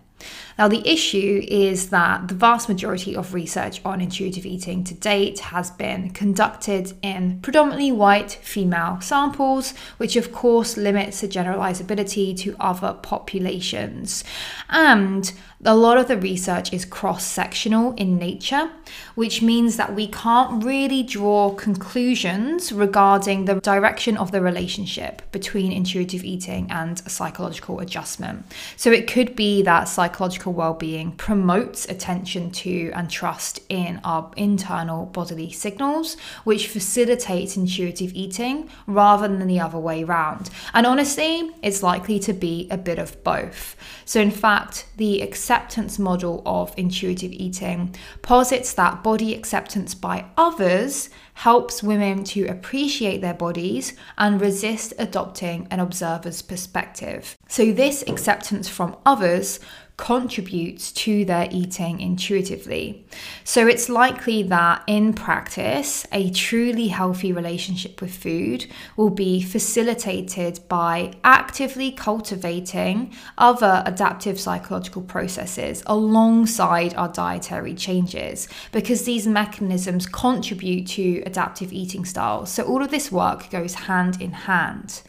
Now, 0.58 0.68
the 0.68 0.88
issue 0.88 1.46
is 1.48 1.90
that 1.90 2.30
the 2.30 2.36
vast 2.36 2.70
majority 2.70 3.16
of 3.16 3.34
research 3.34 3.82
on 3.84 4.00
intuitive 4.00 4.46
eating 4.46 4.84
to 4.86 4.94
date 4.94 5.40
has 5.40 5.72
been 5.72 6.12
conducted 6.12 6.94
in 7.02 7.40
predominantly 7.42 7.92
white 7.92 8.32
female 8.32 9.02
samples, 9.02 9.74
which 9.98 10.16
of 10.16 10.32
course 10.32 10.78
limits 10.78 11.22
the 11.22 11.28
generalizability 11.28 12.38
to 12.40 12.56
other 12.60 12.94
populations. 12.94 14.24
And 14.70 15.32
a 15.66 15.76
lot 15.76 15.98
of 15.98 16.08
the 16.08 16.18
research 16.18 16.72
is 16.72 16.86
cross 16.86 17.26
sectional 17.26 17.94
in 17.96 18.18
nature, 18.18 18.70
which 19.16 19.42
means 19.42 19.78
that 19.78 19.96
we 19.96 20.08
can't 20.08 20.64
really 20.64 21.02
draw 21.02 21.54
conclusions 21.56 22.72
regarding 22.72 23.46
the 23.46 23.56
direction 23.56 24.16
of 24.18 24.32
the 24.32 24.42
relationship 24.42 25.24
between 25.32 25.72
intuitive 25.72 26.24
eating 26.24 26.70
and 26.70 27.00
psychological 27.10 27.80
adjustment. 27.80 28.46
So 28.78 28.92
it 28.92 29.08
could 29.08 29.36
be 29.36 29.64
that 29.64 29.86
psychological 29.86 30.54
well 30.54 30.76
being 30.76 31.12
promotes 31.14 31.86
attention 31.90 32.52
to 32.52 32.92
and 32.94 33.10
trust 33.10 33.60
in 33.68 34.00
our 34.04 34.32
internal 34.38 35.08
bodily 35.08 35.52
signals, 35.52 36.16
which 36.44 36.68
facilitates 36.68 37.58
intuitive 37.58 38.14
eating 38.14 38.70
rather 38.86 39.28
than 39.28 39.48
the 39.48 39.60
other 39.60 39.80
way 39.80 40.04
around. 40.04 40.52
And 40.74 40.86
honestly, 40.86 41.52
it's 41.64 41.82
likely 41.82 42.20
to 42.20 42.34
be 42.34 42.68
a 42.70 42.78
bit 42.78 43.00
of 43.00 43.24
both. 43.24 43.76
So, 44.06 44.22
in 44.22 44.32
fact, 44.32 44.86
the 44.98 45.22
acceptance 45.22 45.55
model 46.00 46.42
of 46.46 46.74
intuitive 46.78 47.32
eating 47.32 47.96
posits 48.22 48.74
that 48.74 49.04
body 49.04 49.34
acceptance 49.34 49.96
by 49.96 50.26
others 50.38 51.10
helps 51.36 51.84
women 51.84 52.24
to 52.24 52.46
appreciate 52.46 53.22
their 53.22 53.34
bodies 53.34 53.94
and 54.18 54.40
resist 54.40 54.94
adopting 54.98 55.68
an 55.70 55.80
observer's 55.80 56.42
perspective. 56.42 57.36
So, 57.48 57.72
this 57.72 58.04
acceptance 58.08 58.70
from 58.70 58.96
others 59.06 59.60
contributes 59.98 60.92
to 60.92 61.24
their 61.24 61.48
eating 61.52 62.02
intuitively. 62.02 63.06
So 63.46 63.66
it's 63.66 63.88
likely 63.88 64.44
that 64.44 64.84
in 64.88 65.14
practice, 65.14 66.06
a 66.12 66.32
truly 66.32 66.90
healthy 66.90 67.32
relationship 67.32 68.02
with 68.02 68.14
food 68.14 68.68
will 68.98 69.10
be 69.10 69.42
facilitated 69.42 70.60
by 70.68 71.14
actively 71.24 71.92
cultivating 71.92 73.14
other 73.38 73.84
adaptive 73.86 74.40
psychological 74.40 75.02
processes 75.02 75.82
alongside 75.86 76.94
our 76.96 77.10
dietary 77.10 77.74
changes, 77.74 78.50
because 78.74 79.06
these 79.06 79.26
mechanisms 79.26 80.08
contribute 80.08 80.88
to 80.88 81.24
adaptive 81.26 81.72
eating 81.72 82.04
styles. 82.04 82.52
So 82.52 82.64
all 82.64 82.84
of 82.84 82.92
this 82.92 83.12
work 83.12 83.50
goes 83.50 83.74
hand 83.76 84.22
in 84.22 84.32
hand. 84.32 85.02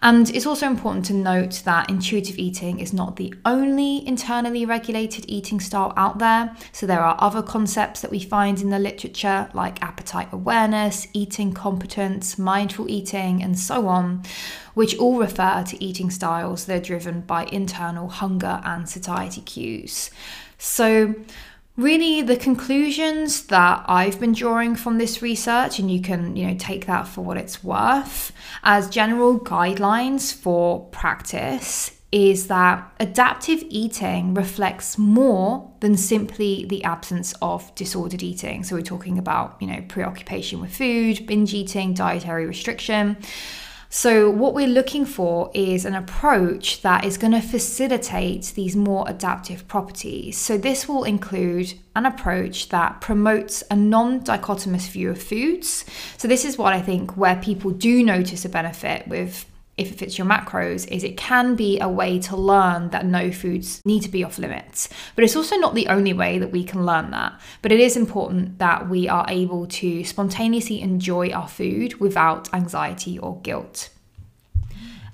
And 0.00 0.30
it's 0.30 0.46
also 0.46 0.66
important 0.66 1.04
to 1.06 1.12
note 1.12 1.62
that 1.64 1.90
intuitive 1.90 2.38
eating 2.38 2.78
is 2.78 2.92
not 2.92 3.16
the 3.16 3.34
only 3.44 4.06
internally 4.06 4.64
regulated 4.64 5.24
eating 5.26 5.58
style 5.58 5.92
out 5.96 6.18
there. 6.18 6.56
So 6.72 6.86
there 6.86 7.00
are 7.00 7.16
other 7.18 7.42
concepts 7.42 8.00
that 8.02 8.10
we 8.10 8.20
find 8.20 8.60
in 8.60 8.70
the 8.70 8.78
literature, 8.78 9.50
like 9.54 9.82
appetite 9.82 10.28
awareness, 10.30 11.08
eating 11.12 11.52
competence, 11.52 12.38
mindful 12.38 12.88
eating, 12.88 13.42
and 13.42 13.58
so 13.58 13.88
on, 13.88 14.22
which 14.74 14.96
all 14.98 15.18
refer 15.18 15.64
to 15.66 15.84
eating 15.84 16.10
styles 16.10 16.66
that 16.66 16.76
are 16.76 16.84
driven 16.84 17.22
by 17.22 17.46
internal 17.46 18.08
hunger 18.08 18.60
and 18.64 18.88
satiety 18.88 19.40
cues. 19.40 20.10
So 20.58 21.14
really 21.78 22.20
the 22.22 22.36
conclusions 22.36 23.44
that 23.46 23.84
I've 23.86 24.20
been 24.20 24.32
drawing 24.32 24.74
from 24.74 24.98
this 24.98 25.22
research, 25.22 25.78
and 25.78 25.90
you 25.90 26.02
can, 26.02 26.36
you 26.36 26.48
know, 26.48 26.56
take 26.58 26.86
that 26.86 27.06
for 27.08 27.22
what 27.22 27.38
it's 27.38 27.64
worth, 27.64 28.32
as 28.64 28.90
general 28.90 29.38
guidelines 29.38 30.34
for 30.34 30.84
practice 30.86 31.94
is 32.10 32.46
that 32.46 32.90
adaptive 33.00 33.62
eating 33.68 34.32
reflects 34.32 34.96
more 34.96 35.70
than 35.80 35.94
simply 35.94 36.64
the 36.64 36.82
absence 36.82 37.34
of 37.42 37.72
disordered 37.74 38.22
eating. 38.22 38.64
So 38.64 38.76
we're 38.76 38.82
talking 38.82 39.18
about, 39.18 39.56
you 39.60 39.66
know, 39.66 39.84
preoccupation 39.88 40.60
with 40.60 40.74
food, 40.74 41.26
binge 41.26 41.52
eating, 41.52 41.92
dietary 41.92 42.46
restriction. 42.46 43.18
So, 43.90 44.28
what 44.28 44.52
we're 44.52 44.68
looking 44.68 45.06
for 45.06 45.50
is 45.54 45.86
an 45.86 45.94
approach 45.94 46.82
that 46.82 47.06
is 47.06 47.16
going 47.16 47.32
to 47.32 47.40
facilitate 47.40 48.52
these 48.54 48.76
more 48.76 49.06
adaptive 49.08 49.66
properties. 49.66 50.36
So, 50.36 50.58
this 50.58 50.86
will 50.86 51.04
include 51.04 51.72
an 51.96 52.04
approach 52.04 52.68
that 52.68 53.00
promotes 53.00 53.64
a 53.70 53.76
non 53.76 54.20
dichotomous 54.20 54.90
view 54.90 55.10
of 55.10 55.22
foods. 55.22 55.86
So, 56.18 56.28
this 56.28 56.44
is 56.44 56.58
what 56.58 56.74
I 56.74 56.82
think 56.82 57.16
where 57.16 57.36
people 57.36 57.70
do 57.70 58.04
notice 58.04 58.44
a 58.44 58.50
benefit 58.50 59.08
with 59.08 59.46
if 59.78 59.92
it 59.92 59.98
fits 59.98 60.18
your 60.18 60.26
macros, 60.26 60.86
is 60.88 61.04
it 61.04 61.16
can 61.16 61.54
be 61.54 61.78
a 61.80 61.88
way 61.88 62.18
to 62.18 62.36
learn 62.36 62.90
that 62.90 63.06
no 63.06 63.30
foods 63.30 63.80
need 63.84 64.02
to 64.02 64.08
be 64.08 64.24
off 64.24 64.38
limits. 64.38 64.88
But 65.14 65.24
it's 65.24 65.36
also 65.36 65.56
not 65.56 65.74
the 65.74 65.86
only 65.86 66.12
way 66.12 66.38
that 66.38 66.50
we 66.50 66.64
can 66.64 66.84
learn 66.84 67.10
that. 67.12 67.40
But 67.62 67.72
it 67.72 67.80
is 67.80 67.96
important 67.96 68.58
that 68.58 68.88
we 68.88 69.08
are 69.08 69.24
able 69.28 69.66
to 69.66 70.04
spontaneously 70.04 70.80
enjoy 70.80 71.30
our 71.30 71.48
food 71.48 72.00
without 72.00 72.52
anxiety 72.52 73.18
or 73.18 73.40
guilt. 73.40 73.90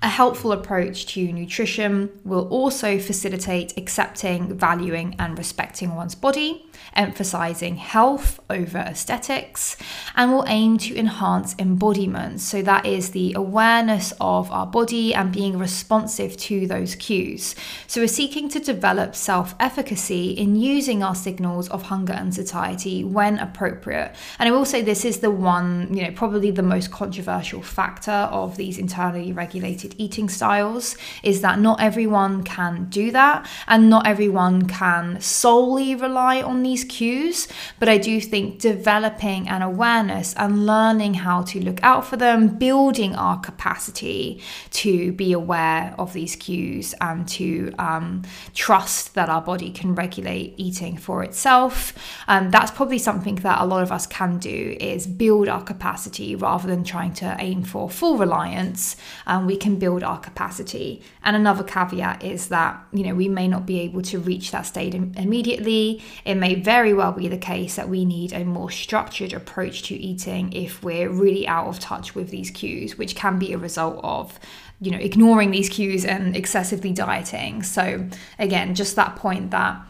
A 0.03 0.09
helpful 0.09 0.53
approach 0.53 1.07
to 1.15 1.33
nutrition 1.33 2.11
will 2.25 2.47
also 2.49 2.99
facilitate 2.99 3.73
accepting, 3.79 4.55
valuing, 4.55 5.17
and 5.19 5.39
respecting 5.39 5.95
one's 5.95 6.15
body 6.15 6.67
emphasizing 6.95 7.77
health 7.77 8.41
over 8.51 8.79
aesthetics, 8.79 9.77
and 10.17 10.31
will 10.31 10.45
aim 10.47 10.79
to 10.79 10.97
enhance 10.97 11.55
embodiment. 11.59 12.41
So, 12.41 12.63
that 12.63 12.87
is 12.87 13.11
the 13.11 13.35
awareness 13.35 14.13
of 14.21 14.51
our 14.51 14.67
body 14.67 15.15
and 15.15 15.33
being 15.33 15.59
responsive 15.59 16.37
to 16.39 16.67
those 16.67 16.95
cues. 16.95 17.55
So, 17.87 18.01
we're 18.01 18.09
seeking 18.09 18.49
to 18.51 18.61
develop 18.61 19.15
self 19.15 19.55
efficacy 19.61 20.31
in 20.31 20.57
using 20.57 21.03
our 21.03 21.15
signals 21.15 21.69
of 21.69 21.83
hunger 21.83 22.13
and 22.13 22.35
satiety 22.35 23.05
when 23.05 23.39
appropriate. 23.39 24.15
And 24.39 24.49
I 24.49 24.53
will 24.53 24.65
say 24.65 24.83
this 24.83 25.05
is 25.05 25.19
the 25.19 25.31
one, 25.31 25.95
you 25.95 26.03
know, 26.03 26.13
probably 26.13 26.51
the 26.51 26.63
most 26.63 26.91
controversial 26.91 27.63
factor 27.63 28.11
of 28.11 28.57
these 28.57 28.79
internally 28.79 29.33
regulated 29.33 29.95
eating 29.99 30.29
styles 30.29 30.97
is 31.23 31.41
that 31.41 31.59
not 31.59 31.81
everyone 31.81 32.43
can 32.43 32.87
do 32.91 33.11
that, 33.11 33.47
and 33.67 33.89
not 33.91 34.07
everyone 34.07 34.67
can 34.67 35.21
solely 35.21 35.95
rely 35.95 36.43
on 36.43 36.63
these 36.63 36.74
these 36.75 36.85
cues, 36.85 37.47
but 37.79 37.89
I 37.89 37.99
do 37.99 38.21
think 38.21 38.59
developing 38.59 39.49
an 39.49 39.63
awareness 39.63 40.35
and 40.35 40.67
learning 40.67 41.15
how 41.15 41.43
to 41.43 41.61
look 41.61 41.81
out 41.85 42.05
for 42.05 42.17
them, 42.17 42.59
building 42.59 43.15
our 43.15 43.39
capacity 43.39 44.43
to 44.83 45.13
be 45.13 45.33
aware 45.33 45.95
of 45.99 46.13
these 46.13 46.35
cues 46.35 46.93
and 47.01 47.29
to 47.29 47.73
um, 47.79 48.23
trust 48.55 49.15
that 49.15 49.29
our 49.29 49.41
body 49.41 49.71
can 49.71 49.95
regulate 49.95 50.55
eating 50.57 50.97
for 50.97 51.23
itself. 51.23 51.93
Um, 52.27 52.51
that's 52.51 52.73
probably 52.73 52.99
something 52.99 53.37
that 53.37 53.61
a 53.61 53.67
lot 53.67 53.83
of 53.85 53.93
us 53.93 54.07
can 54.07 54.39
do 54.39 54.77
is 54.81 55.07
build 55.07 55.49
our 55.49 55.63
capacity 55.63 56.35
rather 56.35 56.67
than 56.67 56.83
trying 56.83 57.13
to 57.15 57.37
aim 57.39 57.63
for 57.63 57.89
full 57.89 58.17
reliance. 58.17 58.97
Um, 59.29 59.47
we 59.47 59.57
can 59.57 59.77
build 59.79 60.03
our 60.03 60.19
capacity. 60.19 61.03
And 61.23 61.37
another 61.37 61.63
caveat 61.63 62.25
is 62.25 62.49
that, 62.49 62.85
you 62.93 63.05
know, 63.07 63.15
we 63.15 63.29
may 63.29 63.47
not 63.47 63.65
be 63.65 63.79
able 63.81 64.03
to 64.03 64.19
reach 64.19 64.51
that 64.51 64.67
state 64.67 64.95
immediately. 64.95 66.03
It 66.25 66.35
may 66.35 66.54
very 66.55 66.93
well 66.93 67.13
be 67.13 67.29
the 67.29 67.39
case 67.39 67.77
that 67.77 67.89
we 67.89 68.05
need 68.05 68.33
a 68.33 68.45
more 68.45 68.71
structured 68.71 69.33
approach 69.33 69.83
to 69.85 69.95
eating 69.95 70.53
if 70.53 70.83
we're 70.83 71.11
really 71.11 71.47
out 71.47 71.67
of 71.67 71.79
touch 71.79 72.15
with 72.15 72.31
these 72.31 72.51
cues, 72.51 72.99
which 72.99 73.15
can 73.17 73.39
be 73.39 73.53
a 73.53 73.59
result 73.59 74.01
of 74.03 74.39
you 74.81 74.91
know 74.91 74.99
ignoring 74.99 75.51
these 75.51 75.69
cues 75.69 76.05
and 76.05 76.37
excessively 76.37 76.93
dieting. 76.93 77.63
So 77.63 78.09
again, 78.39 78.75
just 78.75 78.97
that 78.97 79.17
point 79.17 79.51
that 79.51 79.81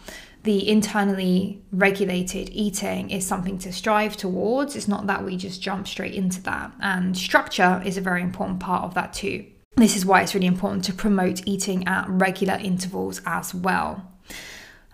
the 0.44 0.68
internally 0.68 1.62
regulated 1.72 2.50
eating 2.52 3.10
is 3.10 3.26
something 3.26 3.58
to 3.58 3.72
strive 3.72 4.16
towards. 4.16 4.76
It's 4.76 4.86
not 4.86 5.06
that 5.06 5.24
we 5.24 5.36
just 5.36 5.62
jump 5.62 5.88
straight 5.88 6.14
into 6.14 6.42
that. 6.42 6.72
And 6.80 7.16
structure 7.16 7.82
is 7.84 7.96
a 7.96 8.02
very 8.02 8.22
important 8.22 8.60
part 8.60 8.84
of 8.84 8.92
that 8.94 9.14
too. 9.14 9.46
This 9.76 9.96
is 9.96 10.04
why 10.04 10.20
it's 10.20 10.34
really 10.34 10.46
important 10.46 10.84
to 10.84 10.92
promote 10.92 11.46
eating 11.46 11.88
at 11.88 12.08
regular 12.08 12.58
intervals 12.62 13.22
as 13.26 13.54
well. 13.54 14.13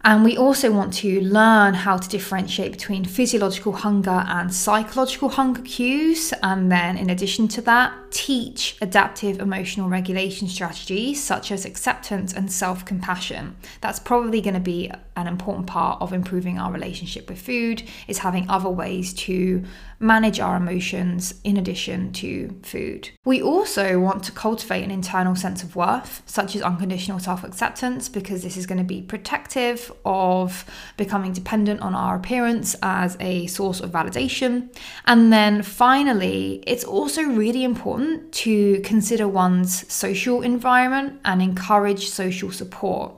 And 0.02 0.24
we 0.24 0.36
also 0.38 0.72
want 0.72 0.94
to 0.94 1.20
learn 1.20 1.74
how 1.74 1.98
to 1.98 2.08
differentiate 2.08 2.72
between 2.72 3.04
physiological 3.04 3.72
hunger 3.72 4.24
and 4.26 4.52
psychological 4.52 5.28
hunger 5.28 5.60
cues. 5.60 6.32
And 6.42 6.72
then, 6.72 6.96
in 6.96 7.10
addition 7.10 7.48
to 7.48 7.60
that, 7.62 7.92
teach 8.10 8.78
adaptive 8.80 9.40
emotional 9.40 9.90
regulation 9.90 10.48
strategies 10.48 11.22
such 11.22 11.52
as 11.52 11.66
acceptance 11.66 12.32
and 12.32 12.50
self 12.50 12.86
compassion. 12.86 13.56
That's 13.82 13.98
probably 13.98 14.40
going 14.40 14.54
to 14.54 14.60
be 14.60 14.90
an 15.16 15.26
important 15.26 15.66
part 15.66 16.00
of 16.00 16.14
improving 16.14 16.58
our 16.58 16.72
relationship 16.72 17.28
with 17.28 17.38
food, 17.38 17.82
is 18.08 18.18
having 18.18 18.48
other 18.48 18.70
ways 18.70 19.12
to 19.14 19.62
manage 20.00 20.40
our 20.40 20.56
emotions 20.56 21.34
in 21.44 21.58
addition 21.58 22.10
to 22.10 22.58
food. 22.62 23.10
We 23.24 23.42
also 23.42 24.00
want 24.00 24.24
to 24.24 24.32
cultivate 24.32 24.82
an 24.82 24.90
internal 24.90 25.36
sense 25.36 25.62
of 25.62 25.76
worth, 25.76 26.22
such 26.24 26.56
as 26.56 26.62
unconditional 26.62 27.18
self 27.18 27.44
acceptance, 27.44 28.08
because 28.08 28.42
this 28.42 28.56
is 28.56 28.66
going 28.66 28.78
to 28.78 28.84
be 28.84 29.02
protective 29.02 29.92
of 30.06 30.64
becoming 30.96 31.32
dependent 31.32 31.82
on 31.82 31.94
our 31.94 32.16
appearance 32.16 32.74
as 32.82 33.18
a 33.20 33.46
source 33.46 33.80
of 33.80 33.90
validation. 33.90 34.74
And 35.06 35.30
then 35.30 35.62
finally, 35.62 36.64
it's 36.66 36.84
also 36.84 37.22
really 37.22 37.62
important 37.62 38.32
to 38.32 38.80
consider 38.80 39.28
one's 39.28 39.92
social 39.92 40.40
environment 40.40 41.20
and 41.26 41.42
encourage 41.42 42.08
social 42.08 42.50
support. 42.50 43.12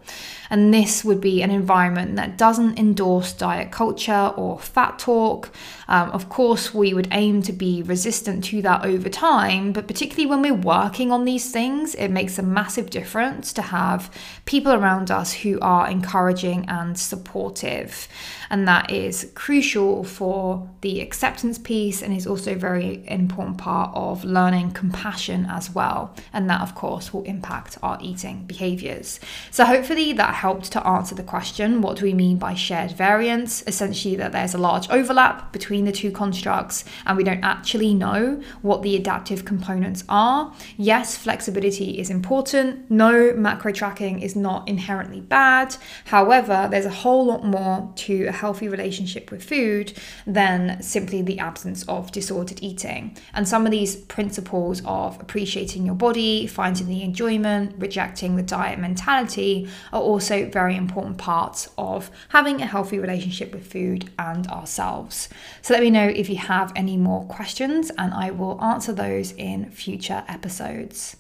And 0.53 0.73
this 0.73 1.03
would 1.03 1.23
be 1.23 1.41
an 1.41 1.51
environment 1.51 2.17
that 2.17 2.37
doesn't 2.37 2.79
endorse 2.79 3.33
diet 3.33 3.71
culture 3.71 4.35
or 4.37 4.61
fat 4.61 4.99
talk. 4.99 5.49
Um, 5.89 6.11
of 6.11 6.29
course, 6.29 6.75
we 6.75 6.93
would 6.93 7.09
aim 7.11 7.41
to 7.45 7.55
be 7.55 7.83
resistant 7.83 8.45
to 8.45 8.61
that 8.61 8.85
over 8.85 9.09
time, 9.09 9.73
but 9.73 9.89
particularly 9.89 10.27
when 10.27 10.43
we're 10.43 10.53
working 10.53 11.11
on 11.11 11.25
these 11.25 11.51
things, 11.51 11.95
it 11.95 12.09
makes 12.09 12.39
a 12.39 12.43
massive 12.43 12.91
difference 12.91 13.55
to 13.55 13.63
have 13.63 14.15
people 14.45 14.75
around 14.75 15.11
us 15.11 15.33
who 15.33 15.59
are 15.61 15.89
encouraging 15.89 16.69
and 16.69 16.99
supportive. 16.99 18.07
And 18.53 18.69
that 18.69 18.91
is 18.91 19.33
crucial 19.35 20.05
for 20.05 20.69
the 20.83 21.01
acceptance 21.01 21.59
piece 21.59 22.03
and 22.03 22.15
is 22.15 22.27
also 22.27 22.53
a 22.53 22.57
very 22.57 23.03
important 23.09 23.57
part 23.57 23.91
of 23.95 24.25
learning 24.25 24.73
compassion 24.73 25.47
as 25.51 25.75
well. 25.75 26.15
And 26.35 26.51
that, 26.51 26.61
of 26.61 26.75
course, 26.75 27.15
will 27.15 27.23
impact 27.23 27.79
our 27.83 27.99
eating 28.03 28.45
behaviors. 28.45 29.21
So, 29.51 29.65
hopefully, 29.65 30.13
that 30.13 30.35
helped 30.35 30.71
to 30.73 30.87
answer 30.87 31.15
the 31.15 31.23
question 31.23 31.81
what 31.81 31.97
do 31.97 32.05
we 32.05 32.13
mean 32.13 32.37
by 32.37 32.53
shared 32.53 32.93
variance? 32.93 33.65
Essentially, 33.67 34.17
that 34.17 34.33
there's 34.33 34.53
a 34.53 34.59
large 34.59 34.87
overlap 34.91 35.51
between 35.53 35.87
the 35.87 35.93
two 35.93 36.11
constructs 36.11 36.85
and 37.07 37.17
we 37.17 37.25
don't 37.25 37.43
actually 37.43 37.95
know 37.95 38.43
what 38.61 38.83
the 38.83 38.97
adaptive 38.97 39.47
components 39.47 40.05
are. 40.11 40.55
Yes, 40.77 41.17
flexibility 41.17 41.99
is 41.99 42.11
important. 42.11 42.91
No, 42.91 43.33
macro 43.33 43.73
tracking 43.73 44.21
is 44.21 44.37
not 44.37 44.69
inherently 44.69 45.21
bad. 45.21 45.75
However, 46.05 46.69
there's 46.71 46.85
a 46.85 46.91
whole 46.91 47.25
lot 47.25 47.47
more 47.47 47.91
to 47.97 48.27
healthy 48.43 48.69
relationship 48.69 49.31
with 49.31 49.43
food 49.43 49.93
than 50.27 50.83
simply 50.83 51.23
the 51.23 51.39
absence 51.39 51.85
of 51.85 52.11
disordered 52.11 52.61
eating. 52.61 53.17
And 53.33 53.47
some 53.47 53.65
of 53.65 53.71
these 53.71 53.95
principles 53.95 54.83
of 54.85 55.21
appreciating 55.21 55.87
your 55.87 55.95
body, 55.95 56.49
finding 56.49 56.89
the 56.89 57.03
enjoyment, 57.03 57.77
rejecting 57.79 58.35
the 58.35 58.43
diet 58.43 58.81
mentality 58.81 59.69
are 59.93 60.03
also 60.03 60.51
very 60.51 60.77
important 60.77 61.19
parts 61.19 61.71
of 61.79 62.11
having 62.31 62.61
a 62.61 62.67
healthy 62.67 62.99
relationship 62.99 63.55
with 63.55 63.73
food 63.73 64.11
and 64.19 64.49
ourselves. 64.49 65.29
So 65.63 65.73
let 65.75 65.83
me 65.85 65.91
know 65.91 66.09
if 66.09 66.29
you 66.29 66.39
have 66.39 66.73
any 66.75 66.97
more 66.97 67.25
questions, 67.27 67.93
and 67.97 68.13
I 68.13 68.33
will 68.33 68.61
answer 68.61 68.93
those 68.93 69.31
in 69.33 69.71
future 69.71 70.25
episodes. 70.27 71.17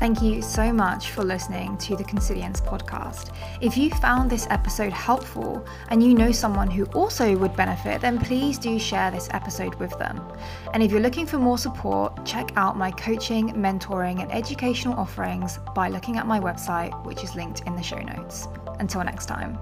Thank 0.00 0.22
you 0.22 0.40
so 0.40 0.72
much 0.72 1.10
for 1.10 1.22
listening 1.22 1.76
to 1.76 1.94
the 1.94 2.04
Consilience 2.04 2.58
podcast. 2.58 3.34
If 3.60 3.76
you 3.76 3.90
found 3.90 4.30
this 4.30 4.46
episode 4.48 4.94
helpful 4.94 5.62
and 5.90 6.02
you 6.02 6.14
know 6.14 6.32
someone 6.32 6.70
who 6.70 6.86
also 6.94 7.36
would 7.36 7.54
benefit, 7.54 8.00
then 8.00 8.18
please 8.18 8.56
do 8.56 8.78
share 8.78 9.10
this 9.10 9.28
episode 9.32 9.74
with 9.74 9.90
them. 9.98 10.18
And 10.72 10.82
if 10.82 10.90
you're 10.90 11.02
looking 11.02 11.26
for 11.26 11.36
more 11.36 11.58
support, 11.58 12.24
check 12.24 12.50
out 12.56 12.78
my 12.78 12.90
coaching, 12.92 13.50
mentoring, 13.50 14.22
and 14.22 14.32
educational 14.32 14.94
offerings 14.94 15.58
by 15.74 15.90
looking 15.90 16.16
at 16.16 16.26
my 16.26 16.40
website, 16.40 17.04
which 17.04 17.22
is 17.22 17.34
linked 17.34 17.60
in 17.66 17.76
the 17.76 17.82
show 17.82 18.00
notes. 18.00 18.48
Until 18.78 19.04
next 19.04 19.26
time. 19.26 19.58